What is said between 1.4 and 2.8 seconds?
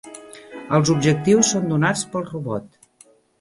són donats pel robot.